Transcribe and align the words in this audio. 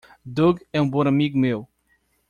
Doug 0.25 0.61
é 0.73 0.81
um 0.81 0.89
bom 0.89 1.01
amigo 1.07 1.37
meu. 1.37 1.67